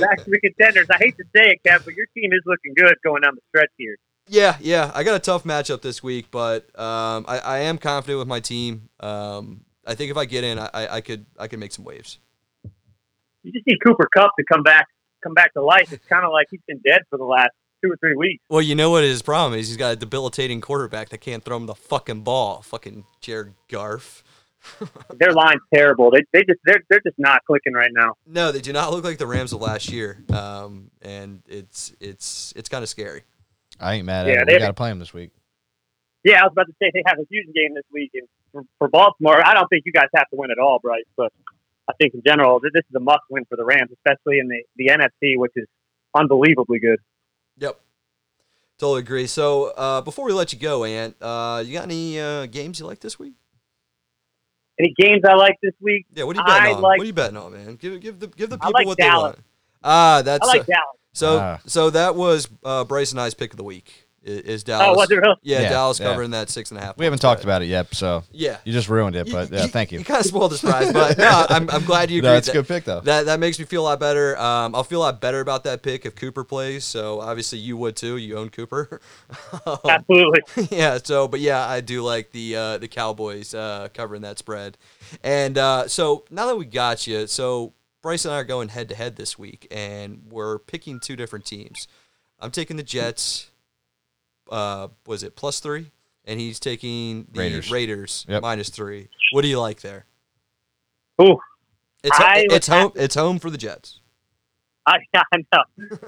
[0.00, 0.86] Back to the contenders.
[0.90, 3.40] I hate to say it, Kev, but your team is looking good going down the
[3.48, 3.96] stretch here.
[4.28, 4.90] Yeah, yeah.
[4.94, 8.40] I got a tough matchup this week, but um, I, I am confident with my
[8.40, 8.88] team.
[9.00, 11.84] Um, I think if I get in, I, I I could I could make some
[11.84, 12.18] waves.
[13.42, 14.88] You just need Cooper Kupp to come back,
[15.26, 15.92] come back to life.
[15.92, 17.50] It's kind of like he's been dead for the last
[17.84, 18.42] two or three weeks.
[18.48, 19.68] Well, you know what his problem is?
[19.68, 22.62] He's got a debilitating quarterback that can't throw him the fucking ball.
[22.62, 24.22] Fucking Jared Goff.
[25.18, 26.10] Their line's terrible.
[26.10, 28.14] They, they just they're they're just not clicking right now.
[28.26, 32.52] No, they do not look like the Rams of last year, um, and it's it's
[32.56, 33.22] it's kind of scary.
[33.78, 34.46] I ain't mad at Yeah, it.
[34.48, 35.30] they- We got to play him this week.
[36.24, 38.62] Yeah, I was about to say they have a Houston game this week, and for,
[38.80, 41.04] for Baltimore, I don't think you guys have to win at all, Bryce.
[41.16, 41.32] But
[41.88, 44.88] I think in general, this is a must-win for the Rams, especially in the the
[44.88, 45.66] NFC, which is
[46.14, 46.98] unbelievably good.
[47.58, 47.80] Yep.
[48.78, 49.26] Totally agree.
[49.26, 52.86] So uh, before we let you go, Ant, uh, you got any uh, games you
[52.86, 53.34] like this week?
[54.78, 56.04] Any games I like this week?
[56.14, 56.82] Yeah, what are you betting I on?
[56.82, 57.76] like- what are you betting on, man?
[57.76, 59.22] Give give the give the people like what Dallas.
[59.36, 59.38] they want.
[59.82, 60.96] Ah, that's I like uh, Dallas.
[61.14, 61.58] so Ah.
[61.66, 64.05] so that was uh, Bryce and I's pick of the week.
[64.26, 64.86] I- Is Dallas?
[64.88, 65.36] Oh, was it really?
[65.42, 66.06] Yeah, Yeah, Dallas yeah.
[66.06, 66.96] covering that six and a half.
[66.98, 68.56] We haven't talked about it yet, so Yeah.
[68.64, 69.30] you just ruined it.
[69.30, 69.98] But yeah, thank you.
[70.00, 72.28] You kind of spoiled the surprise, but no, I'm, I'm glad you agreed.
[72.30, 73.00] No, it's a good pick though.
[73.00, 74.36] that that makes me feel a lot better.
[74.38, 76.84] Um, I'll feel a lot better about that pick if Cooper plays.
[76.84, 78.16] So obviously you would too.
[78.16, 79.00] You own Cooper.
[79.66, 80.68] Um, Absolutely.
[80.76, 80.98] yeah.
[81.02, 84.76] So, but yeah, I do like the uh, the Cowboys uh, covering that spread.
[85.22, 88.88] And uh, so now that we got you, so Bryce and I are going head
[88.90, 91.88] to head this week, and we're picking two different teams.
[92.38, 93.50] I'm taking the Jets.
[94.50, 95.90] Uh, was it plus three?
[96.24, 97.70] And he's taking the Raiders.
[97.70, 98.42] Raiders, Yep.
[98.42, 99.08] minus three.
[99.32, 100.06] What do you like there?
[101.20, 101.38] Ooh,
[102.02, 102.92] It's I would it's home.
[102.94, 104.00] have It's home for the Jets.
[104.86, 105.62] I, I know.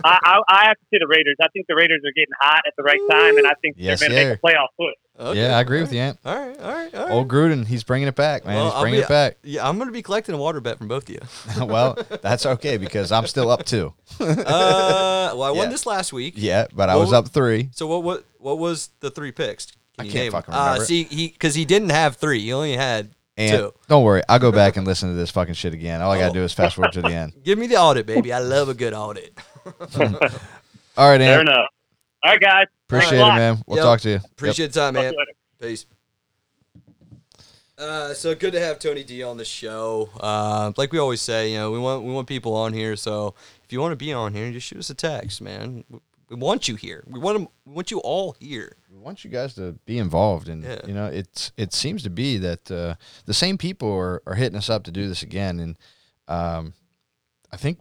[0.04, 1.36] I, I, I have to see the Raiders.
[1.42, 3.98] I think the Raiders are getting hot at the right time, and I think Yes,
[4.00, 4.28] they're going to sir.
[4.30, 4.94] make a playoff push.
[5.20, 5.40] Okay.
[5.42, 6.18] Yeah, I agree with you, Ant.
[6.24, 6.56] All right.
[6.60, 6.94] All right.
[6.94, 7.12] All right.
[7.12, 8.54] Old Gruden, he's bringing it back, man.
[8.54, 9.36] Well, he's bringing be- it back.
[9.42, 11.20] Yeah, I'm gonna be collecting a water bet from both of you.
[11.66, 13.92] well, that's okay because I'm still up two.
[14.20, 15.70] Uh, well, I won Yeah.
[15.70, 16.34] this last week.
[16.36, 17.68] Yeah, but I Well, was up three.
[17.72, 19.66] So what what what was the three picks?
[19.66, 20.32] Can I you can't name 'em?
[20.32, 20.86] fucking Uh, remember it.
[20.86, 22.40] see, he because he didn't have three.
[22.40, 23.74] He only had And two.
[23.88, 26.00] don't worry, I'll go back and listen to this fucking shit again.
[26.00, 26.34] All I gotta Oh.
[26.34, 27.32] do is fast forward to the end.
[27.44, 28.32] Give me the audit, baby.
[28.32, 29.36] I love a good audit.
[30.96, 31.66] All right, Fair enough.
[32.22, 32.66] All right, guys.
[32.88, 33.62] Appreciate a it, man.
[33.66, 33.84] We'll Yep.
[33.84, 34.14] talk to you.
[34.16, 34.24] Yep.
[34.32, 35.14] Appreciate the time, man.
[35.60, 35.86] Peace.
[37.76, 40.10] Uh, so good to have Tony D on the show.
[40.18, 42.96] Uh, like we always say, you know, we want we want people on here.
[42.96, 45.84] So if you want to be on here, just shoot us a text, man.
[45.88, 46.00] We,
[46.30, 47.04] we want you here.
[47.06, 48.76] We want 'em- we want you all here.
[48.90, 50.80] we want you guys to be involved and Yeah.
[50.84, 54.58] you know it's it seems to be that uh, the same people are, are hitting
[54.58, 55.78] us up to do this again and
[56.26, 56.74] um,
[57.52, 57.78] I think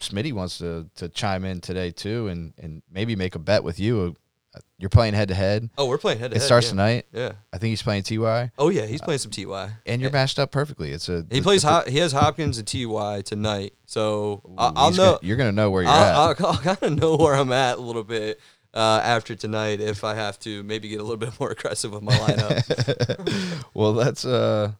[0.00, 3.78] Smitty wants to to chime in today too and and maybe make a bet with
[3.80, 4.14] you
[4.54, 6.42] Uh, you're playing head to head Oh, we're playing head to head.
[6.42, 6.70] it starts yeah.
[6.70, 7.32] tonight Yeah.
[7.52, 9.70] I think he's playing Ty Oh yeah, he's playing some Ty.
[9.86, 11.62] and you're matched up perfectly it's a He plays.
[11.62, 13.72] Hop, he has Hopkins and Ty tonight.
[13.86, 14.96] So I, Ooh, I'll know.
[14.96, 17.78] gonna- you're gonna know where you're I'll, I'll, I'll kind of know where I'm at
[17.78, 18.38] a little bit
[18.74, 22.02] uh, after tonight if I have to maybe get a little bit more aggressive with
[22.02, 23.64] my lineup.
[23.74, 24.72] well let's uh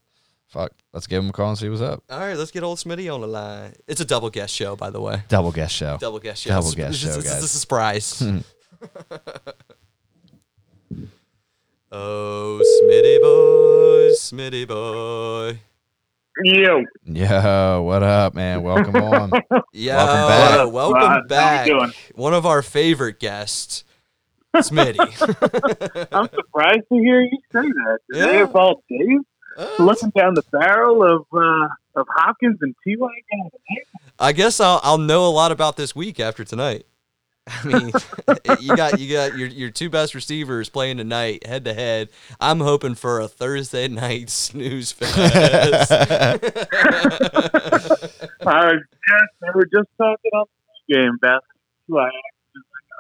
[0.48, 2.78] fuck let's give him a call and see what's up All right, let's get old
[2.78, 3.72] Smitty on the line.
[3.88, 5.22] It's a double guest show, by the way.
[5.28, 6.50] double guest show Double guest show.
[6.50, 7.40] Double This- guest this, show, This, guys.
[7.42, 8.22] this is a surprise.
[11.92, 15.60] oh, Smitty boy, Smitty boy.
[16.44, 18.62] Yo, Yo, what up, man?
[18.62, 19.30] Welcome on.
[19.72, 20.72] Yeah, Welcome back.
[20.72, 21.10] welcome, What up.
[21.10, 21.66] How you back.
[21.66, 21.92] doing?
[22.14, 23.84] One of our favorite guests,
[24.54, 24.98] Smitty.
[26.12, 27.98] I'm surprised to hear you say that.
[28.12, 28.26] Yeah.
[28.26, 29.20] Today of all days,
[29.56, 32.96] Uh, looking down the barrel of uh, of Hopkins and Ty.
[34.18, 36.86] I guess I'll I'll know a lot about this week after tonight.
[37.48, 37.92] I mean,
[38.60, 42.08] you got you got your your two best receivers playing tonight head to head.
[42.40, 45.16] I'm hoping for a Thursday night snooze fest.
[45.16, 46.38] I
[48.42, 50.46] was just they were just talking on
[50.88, 51.44] the game about
[51.90, 52.10] Ty.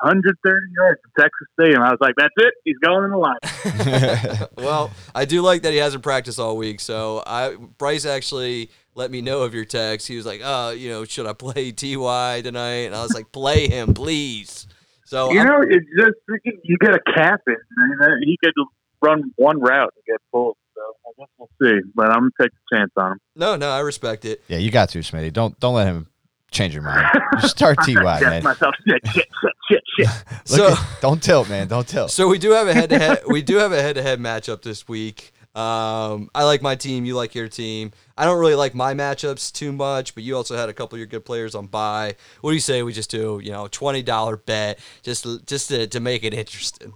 [0.02, 1.82] 130 yards in Texas Stadium.
[1.82, 2.54] I was like, "That's it.
[2.64, 6.80] He's going in the line." well, I do like that he hasn't practiced all week.
[6.80, 10.06] So I Bryce actually let me know of your text.
[10.08, 13.32] He was like, "Oh, you know, should I play Ty tonight?" And I was like,
[13.32, 14.66] "Play him, please."
[15.04, 16.58] So You I'm- know, it's just freaking.
[16.64, 17.54] You get a cap in.
[17.54, 18.54] You know, he could
[19.02, 20.56] run one route and get pulled.
[20.74, 21.80] So I guess we'll see.
[21.94, 23.18] But I'm gonna take a chance on him.
[23.34, 24.42] no, no, I respect it.
[24.48, 25.32] yeah, you got to, Smitty.
[25.32, 26.08] Don't don't let him
[26.50, 27.06] change your mind.
[27.42, 28.42] You start Ty, man.
[28.42, 28.74] myself.
[28.86, 30.08] Shit, shit, shit, shit, shit.
[30.44, 31.68] So- at- don't tilt, man.
[31.68, 32.10] Don't tilt.
[32.10, 33.18] So we do have a head to head.
[33.26, 35.32] We do have a head to head matchup this week.
[35.54, 37.06] Um, I like my team.
[37.06, 37.92] You like your team.
[38.18, 40.98] I don't really like my matchups too much, but you also had a couple of
[40.98, 42.14] your good players on buy.
[42.42, 43.40] What do you say we just do?
[43.42, 46.92] You know, twenty dollar bet just just to, to make it interesting.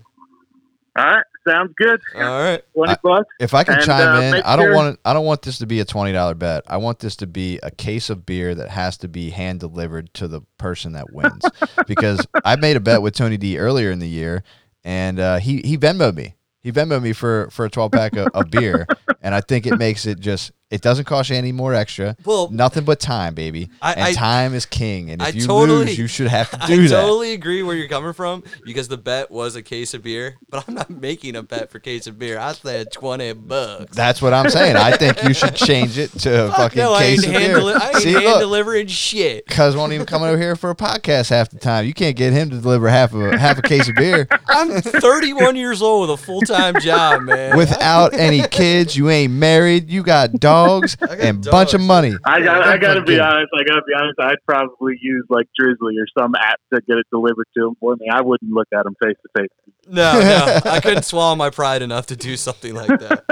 [0.97, 2.01] All right, sounds good.
[2.17, 2.63] All right.
[2.75, 3.29] Twenty I- bucks.
[3.39, 5.59] If I can And, chime uh, in, I don't sure- want I don't want this
[5.59, 6.65] to be a twenty dollar bet.
[6.67, 10.13] I want this to be a case of beer that has to be hand delivered
[10.15, 11.43] to the person that wins.
[11.87, 14.43] because I made a bet with Tony D earlier in the year,
[14.85, 16.35] and uh, he he Venmoed me.
[16.61, 18.87] He Venmoed me for for a twelve pack of, of beer,
[19.23, 22.17] and I think it makes it just it doesn't cost you any more extra.
[22.25, 23.71] Well, Nothing but time, baby.
[23.83, 25.11] I- and I- time is king.
[25.11, 26.99] And if I you totally- lose, you should have to I do that.
[26.99, 30.37] I totally agree where you're coming from because the bet was a case of beer,
[30.49, 32.39] but I'm not making a bet for case of beer.
[32.39, 33.97] I said twenty bucks.
[33.97, 34.77] That's what I'm saying.
[34.77, 37.57] I think you should change it to a Fuck fucking no, I case of beer.
[37.57, 39.47] deli- I ain't See, hand look, delivering shit.
[39.47, 41.85] Cuz won't even come over here for a podcast half the time.
[41.87, 45.57] You can't get him to deliver half a half a case of beer I'm 31
[45.57, 47.57] years old with a full time job, man.
[47.57, 48.97] without any kids.
[48.97, 49.91] You ain't married.
[49.91, 50.60] You got dogs
[51.01, 52.15] got and bunch of money.
[52.25, 52.63] I got.
[52.67, 53.51] I got to be honest.
[53.55, 54.21] I got to be honest.
[54.21, 57.97] I'd probably use like Drizzly or some app to get it delivered to him for
[57.97, 58.07] me.
[58.11, 59.49] I wouldn't look at him face to face.
[59.89, 63.25] No, no, I couldn't swallow my pride enough to do something like that.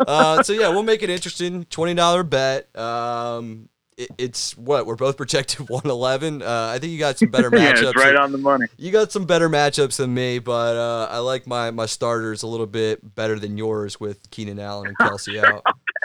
[0.00, 1.64] Uh, so yeah, we'll make it interesting.
[1.64, 2.74] Twenty dollar bet.
[2.76, 6.42] Um, it, it's what we're both projected one eleven.
[6.42, 7.90] Uh, I think you got some better yeah, matchups.
[7.90, 8.66] it's right on the money.
[8.76, 12.46] You got some better matchups than me, but uh, I like my my starters a
[12.46, 15.64] little bit better than yours with Keenan Allen and Kelce out.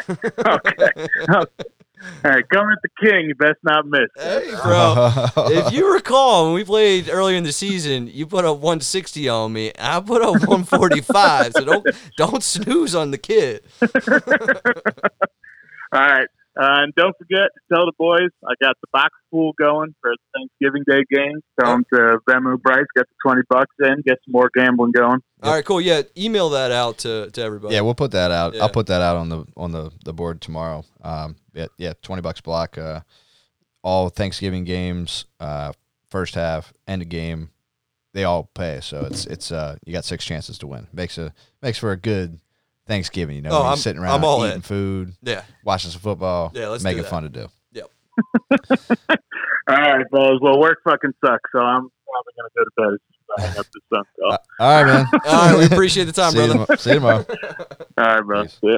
[0.09, 1.07] Okay.
[2.23, 3.25] All right, come at the king.
[3.27, 4.07] You best not miss.
[4.17, 5.11] hey, bro.
[5.51, 9.51] if you recall, when we played earlier in the season, you put a 160 on
[9.51, 9.71] me.
[9.79, 11.53] I put a 145.
[11.53, 13.63] so don't don't snooze on the kid.
[15.91, 16.27] All right.
[16.59, 20.11] Uh, and don't forget to tell the boys I got the box pool going for
[20.11, 21.39] the Thanksgiving Day game.
[21.59, 25.19] Tell them to Venmo Bryce, get the 20 bucks in, get some more gambling going.
[25.43, 25.79] All right, cool.
[25.79, 27.75] Yeah, email that out to, to everybody.
[27.75, 28.55] yeah, we'll put that out.
[28.55, 28.63] Yeah.
[28.63, 30.83] I'll put that out on the on the, the board tomorrow.
[31.03, 32.77] Um, yeah, yeah, twenty bucks block.
[32.77, 33.01] Uh,
[33.83, 35.73] all Thanksgiving games, uh,
[36.09, 37.51] first half, end of game,
[38.13, 38.79] they all pay.
[38.81, 40.87] So it's it's uh, you got six chances to win.
[40.91, 42.39] Makes a makes for a good
[42.87, 43.35] Thanksgiving.
[43.35, 44.61] You know, Oh, I'm- sitting around I'm around all eating in.
[44.61, 45.43] food, Yeah.
[45.63, 46.51] watching some football.
[46.55, 47.47] Yeah, let's make it fun to do.
[47.73, 47.89] Yep.
[49.09, 50.39] all right, fellas.
[50.41, 53.43] Well, work fucking sucks, so I'm probably going to go to bed as soon as
[53.43, 54.31] I hang up this phone call.
[54.31, 55.05] Uh, all right, man.
[55.25, 56.53] All right, we appreciate the time, See brother.
[56.65, 57.25] tomo- See you tomorrow.
[57.97, 58.43] All right, bro.
[58.43, 58.57] Peace.
[58.61, 58.77] See ya.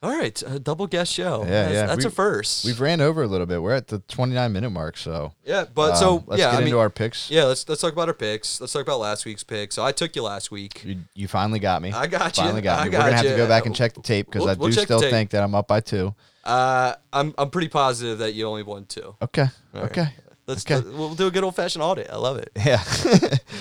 [0.00, 1.40] All right, a double guest show.
[1.42, 1.86] Yeah, that's, yeah.
[1.86, 2.64] That's We- a first.
[2.64, 3.60] We've ran over a little bit.
[3.60, 5.32] We're at the 29 minute mark, so.
[5.44, 7.28] yeah, but um, so let's yeah, get I into mean, our picks.
[7.32, 7.44] yeah.
[7.44, 8.60] Let's let's talk about our picks.
[8.60, 9.72] Let's talk about last week's pick.
[9.72, 10.84] So I took you last week.
[10.84, 11.90] You, you finally got me.
[11.92, 12.44] I got you.
[12.44, 12.90] Finally got I me.
[12.90, 13.30] got We're gonna have you.
[13.32, 15.42] to go back and check the tape because We'll- I we'll do still think that
[15.42, 16.14] I'm up by two.
[16.44, 19.16] Uh, I'm I'm pretty positive that you only won two.
[19.20, 19.46] Okay.
[19.74, 20.08] All right.
[20.48, 20.80] Let's Okay.
[20.88, 22.08] we'll do a good old fashioned audit.
[22.10, 22.50] I love it.
[22.56, 22.82] Yeah.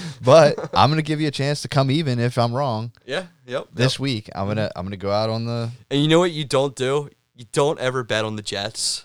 [0.24, 3.26] but I'm gonna give you a chance to come even if I'm wrong Yeah.
[3.46, 3.68] Yep.
[3.74, 4.00] this yep.
[4.00, 4.30] week.
[4.34, 5.70] I'm gonna I'm gonna go out on the.
[5.92, 7.10] And you know what you don't do?
[7.36, 9.04] You don't ever bet on the Jets.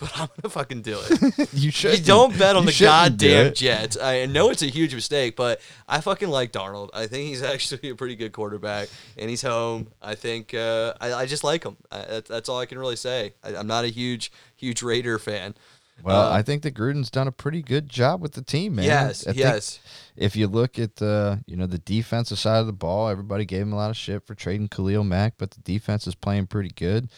[0.00, 1.48] But I'm gonna fucking do it.
[1.52, 1.98] You should.
[1.98, 3.52] You don't bet on you the goddamn.
[3.52, 3.98] Jets.
[4.00, 6.88] I know it's a huge mistake, but I fucking like Darnold.
[6.94, 8.88] I think he's actually a pretty good quarterback,
[9.18, 9.88] and he's home.
[10.00, 11.76] I think uh, I, I just like him.
[11.92, 13.34] I, that's, that's all I can really say.
[13.44, 15.54] I, I'm not a huge, huge Raider fan.
[16.02, 18.84] Well, Uh, I think that Gruden's done a pretty good job with the team, man.
[18.84, 19.78] yes, I yes.
[20.16, 23.62] If you look at the, you know, the defensive side of the ball, everybody gave
[23.62, 26.70] him a lot of shit for trading Khalil Mack, but the defense is playing pretty
[26.74, 27.08] good.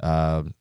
[0.00, 0.54] Um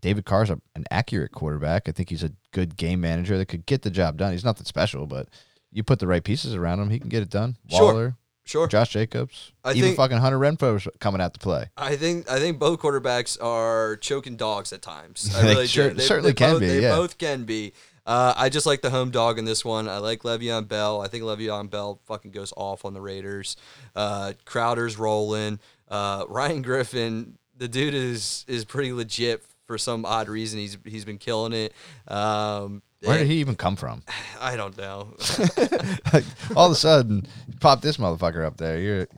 [0.00, 1.88] David Carr's a, an accurate quarterback.
[1.88, 4.32] I think he's a good game manager that could get the job done.
[4.32, 5.28] He's nothing special, but
[5.72, 7.56] you put the right pieces around him, he can get it done.
[7.70, 8.16] Waller, Sure.
[8.44, 11.66] Josh Jacobs, I even think- fucking Hunter Renfrow's coming out to play.
[11.76, 15.32] I think I think both quarterbacks are choking dogs at times.
[15.36, 15.94] I They really cer- do.
[15.96, 16.94] They, certainly they can both, be, They yeah.
[16.96, 17.72] both can be.
[18.04, 19.88] Uh, I just like the home dog in this one.
[19.88, 21.00] I like Le'Veon Bell.
[21.02, 23.56] I think Le'Veon Bell fucking goes off on the Raiders.
[23.94, 25.60] Uh, Crowder's rolling.
[25.88, 30.58] Uh, Ryan Griffin, the dude is is pretty legit for some odd reason.
[30.58, 31.72] He's he's been killing it.
[32.08, 34.02] Um, Where did he even come from?
[34.40, 35.14] I don't know.
[36.12, 36.24] like,
[36.56, 37.26] all of a sudden,
[37.60, 38.78] pop this motherfucker up there.
[38.78, 39.08] You're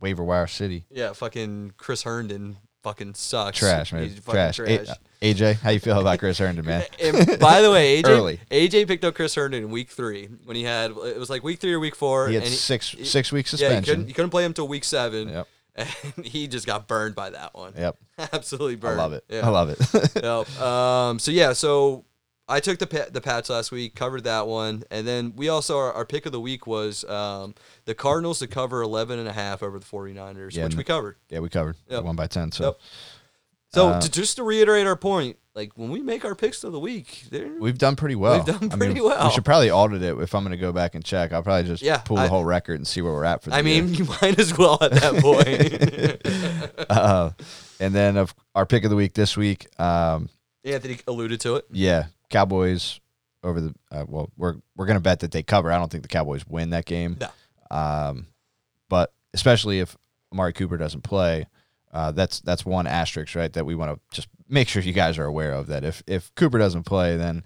[0.00, 0.84] waiver wire city.
[0.90, 3.58] yeah, fucking Chris Herndon fucking sucks.
[3.58, 4.04] Trash, man.
[4.04, 4.56] He's fucking Trash.
[4.56, 4.88] trash.
[5.22, 6.82] A- AJ, how you feel about Chris Herndon, man?
[7.00, 8.40] And by the way, AJ Early.
[8.50, 11.60] AJ picked up Chris Herndon in week three when he had it was like week
[11.60, 12.28] three or week four.
[12.28, 14.66] He had and six he- six weeks Yeah, you couldn't, you couldn't play him till
[14.66, 15.28] week seven.
[15.28, 15.48] Yep.
[15.76, 15.88] And
[16.24, 17.72] he just got burned by that one.
[17.78, 17.96] Yep.
[18.32, 19.00] Absolutely burned.
[19.00, 19.24] I love it.
[19.28, 19.46] Yeah.
[19.46, 19.78] I love it.
[20.22, 20.60] Yep.
[20.60, 22.04] Um, so yeah, so
[22.52, 25.76] I took the pa- the Pats last week, covered that one, and then we also
[25.78, 27.54] our, our pick of the week was um,
[27.86, 31.16] the Cardinals to cover 11 and a half over the 49ers, Yeah, which we covered.
[31.28, 31.76] yeah, we covered.
[31.88, 32.04] Yep.
[32.04, 32.52] One by ten.
[32.52, 32.78] So Yep.
[33.74, 36.72] So Uh, to, just to reiterate our point, like when we make our picks of
[36.72, 37.24] the week,
[37.58, 38.36] we've done pretty well.
[38.36, 39.28] We've done I pretty mean, well.
[39.28, 41.32] We should probably audit it if I'm going to go back and check.
[41.32, 43.56] I'll probably just Yeah, pull the whole record and see where we're at for the
[43.56, 43.82] I year.
[43.82, 46.86] mean, you might as well at that point.
[46.90, 47.30] uh,
[47.80, 50.28] and then of our pick of the week this week, um,
[50.64, 51.64] Anthony alluded to it.
[51.70, 53.00] yeah, Cowboys
[53.44, 53.74] over the.
[53.90, 55.70] Uh, well, we're we're going to bet that they cover.
[55.70, 57.18] I don't think the Cowboys win that game.
[57.20, 57.28] No.
[57.70, 58.26] Um,
[58.88, 59.96] but especially if
[60.32, 61.46] Amari Cooper doesn't play,
[61.92, 63.52] uh, that's that's one asterisk, right?
[63.52, 65.68] That we want to just make sure you guys are aware of.
[65.68, 67.44] That if if Cooper doesn't play, then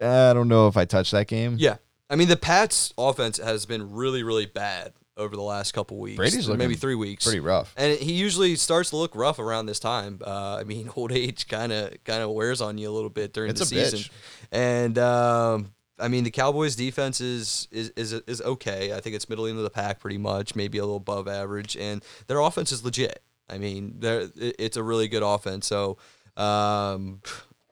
[0.00, 1.56] uh, I don't know if I touch that game.
[1.58, 1.76] Yeah.
[2.08, 6.16] I mean, the Pats' offense has been really, really bad over the last couple weeks.
[6.16, 7.24] Brady's maybe three weeks.
[7.24, 7.72] pretty rough.
[7.76, 10.20] and he usually starts to look rough around this time.
[10.26, 13.32] Uh, I mean, old age kind of kind of wears on you a little bit
[13.32, 13.98] during It's the season.
[14.00, 14.10] bitch.
[14.50, 18.92] And um, I mean, the Cowboys' defense is, is is is okay.
[18.94, 22.02] I think it's middle into the pack pretty much, maybe a little above average, and
[22.26, 23.22] their offense is legit.
[23.48, 25.66] I mean, it's a really good offense.
[25.66, 25.98] So
[26.36, 27.20] um,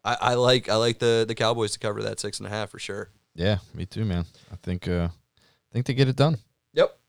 [0.05, 2.71] I, I like I like the the Cowboys to cover that six and a half
[2.71, 3.11] for sure.
[3.35, 4.27] Yeah, me too, man.
[4.53, 6.39] I think uh, I think they get it done.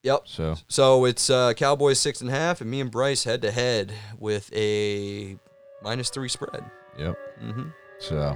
[0.03, 0.21] Yep.
[0.25, 3.51] So So it's uh, Cowboys six and a half, and me and Bryce head to
[3.51, 5.37] head with a
[5.83, 6.63] minus three spread.
[6.97, 7.17] yep.
[7.43, 7.69] Mm-hmm.
[7.99, 8.33] So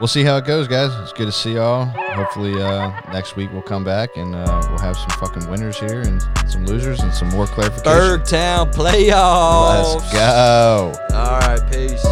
[0.00, 0.90] we'll see how it goes, guys.
[1.02, 1.84] It's good to see y'all.
[1.84, 6.00] Hopefully uh, next week we'll come back and uh, we'll have some fucking winners here
[6.00, 7.84] and some losers and some more clarification.
[7.84, 9.94] Burgtown playoffs.
[10.00, 10.92] Let's go.
[11.12, 12.02] All right, peace.